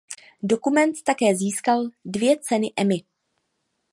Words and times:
Dokument 0.43 1.03
také 1.03 1.35
získal 1.35 1.87
dvě 2.05 2.39
ceny 2.39 2.73
Emmy. 2.77 3.03